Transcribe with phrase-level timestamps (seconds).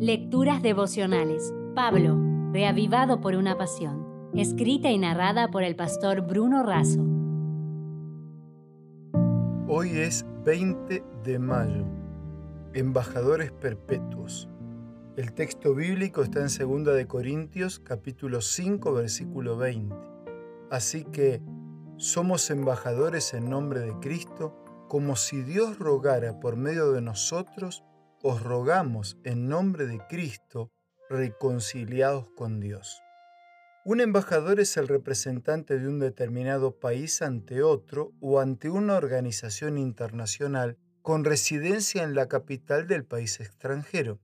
[0.00, 1.52] Lecturas devocionales.
[1.74, 2.16] Pablo,
[2.52, 4.30] reavivado por una pasión.
[4.32, 7.04] Escrita y narrada por el pastor Bruno Razo.
[9.66, 11.84] Hoy es 20 de mayo.
[12.74, 14.48] Embajadores perpetuos.
[15.16, 19.96] El texto bíblico está en 2 de Corintios capítulo 5 versículo 20.
[20.70, 21.42] Así que
[21.96, 27.82] somos embajadores en nombre de Cristo, como si Dios rogara por medio de nosotros,
[28.22, 30.70] os rogamos en nombre de Cristo,
[31.08, 33.02] reconciliados con Dios.
[33.84, 39.78] Un embajador es el representante de un determinado país ante otro o ante una organización
[39.78, 44.18] internacional con residencia en la capital del país extranjero.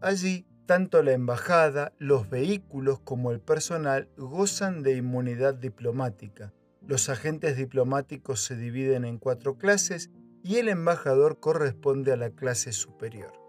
[0.00, 6.52] Allí, tanto la embajada, los vehículos como el personal gozan de inmunidad diplomática
[6.90, 10.10] los agentes diplomáticos se dividen en cuatro clases
[10.42, 13.39] y el embajador corresponde a la clase superior.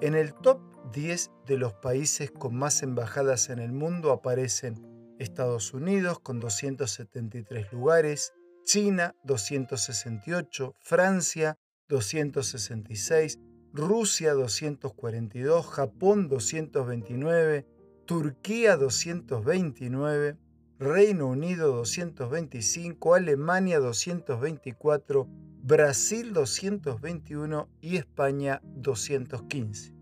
[0.00, 0.60] En el top
[0.92, 7.72] 10 de los países con más embajadas en el mundo aparecen Estados Unidos con 273
[7.72, 8.32] lugares,
[8.64, 13.40] China 268, Francia 266,
[13.72, 17.66] Rusia 242, Japón 229,
[18.06, 20.36] Turquía 229,
[20.78, 25.28] Reino Unido 225, Alemania 224,
[25.68, 29.94] Brasil 221 y España 215.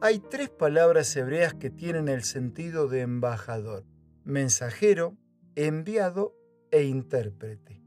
[0.00, 3.84] Hay tres palabras hebreas que tienen el sentido de embajador,
[4.24, 5.16] mensajero,
[5.54, 6.34] enviado
[6.72, 7.84] e intérprete.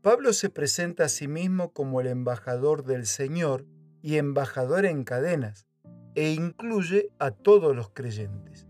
[0.00, 3.66] Pablo se presenta a sí mismo como el embajador del Señor
[4.00, 5.66] y embajador en cadenas,
[6.14, 8.68] e incluye a todos los creyentes.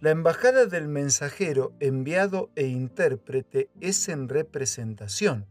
[0.00, 5.44] La embajada del mensajero, enviado e intérprete es en representación.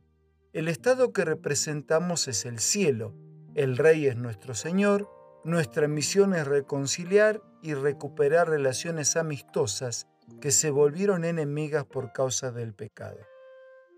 [0.57, 3.13] El estado que representamos es el cielo,
[3.53, 5.07] el rey es nuestro Señor,
[5.43, 10.07] nuestra misión es reconciliar y recuperar relaciones amistosas
[10.41, 13.19] que se volvieron enemigas por causa del pecado.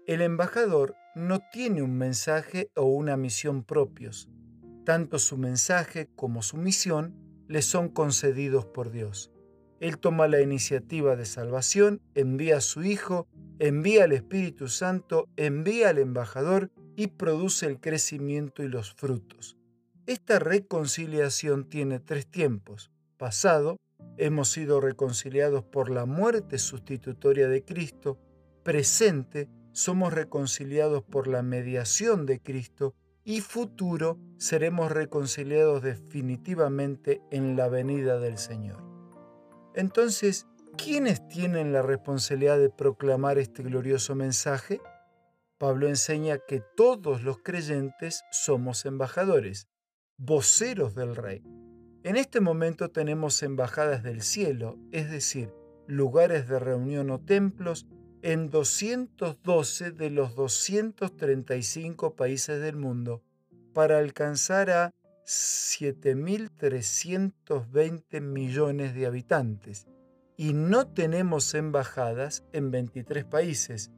[0.05, 4.27] El embajador no tiene un mensaje o una misión propios.
[4.83, 7.15] Tanto su mensaje como su misión
[7.47, 9.31] le son concedidos por Dios.
[9.79, 15.89] Él toma la iniciativa de salvación, envía a su Hijo, envía al Espíritu Santo, envía
[15.89, 19.57] al embajador y produce el crecimiento y los frutos.
[20.05, 22.89] Esta reconciliación tiene tres tiempos.
[23.17, 23.77] Pasado,
[24.17, 28.17] hemos sido reconciliados por la muerte sustitutoria de Cristo.
[28.63, 32.95] Presente, somos reconciliados por la mediación de Cristo.
[33.23, 38.83] Y futuro, seremos reconciliados definitivamente en la venida del Señor.
[39.75, 44.79] Entonces, ¿quiénes tienen la responsabilidad de proclamar este glorioso mensaje?
[45.57, 49.67] Pablo enseña que todos los creyentes somos embajadores,
[50.17, 51.43] voceros del rey.
[52.03, 55.51] En este momento tenemos embajadas del cielo, es decir,
[55.85, 57.87] lugares de reunión o templos
[58.21, 63.21] en 212 de los 235 países del mundo
[63.73, 64.93] para alcanzar a
[65.25, 69.85] 7.320 millones de habitantes
[70.39, 73.91] y no tenemos embajadas en 23 países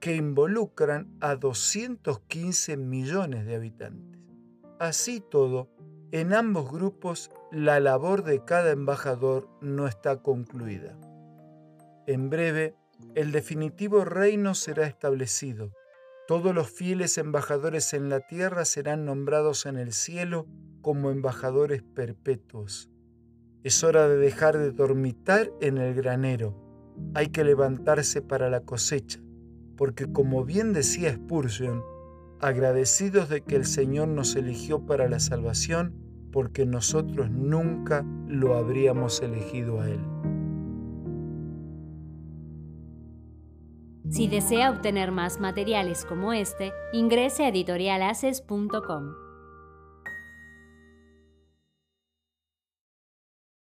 [0.00, 4.20] que involucran a 215 millones de habitantes.
[4.80, 5.70] Así todo,
[6.10, 10.98] en ambos grupos la labor de cada embajador no está concluida.
[12.08, 12.74] En breve,
[13.14, 15.70] el definitivo reino será establecido.
[16.26, 20.48] Todos los fieles embajadores en la tierra serán nombrados en el cielo
[20.82, 22.90] como embajadores perpetuos.
[23.64, 26.54] Es hora de dejar de dormitar en el granero.
[27.14, 29.20] Hay que levantarse para la cosecha,
[29.78, 31.82] porque como bien decía Spurgeon,
[32.40, 35.94] agradecidos de que el Señor nos eligió para la salvación,
[36.30, 40.00] porque nosotros nunca lo habríamos elegido a Él.
[44.10, 49.23] Si desea obtener más materiales como este, ingrese a editorialaces.com.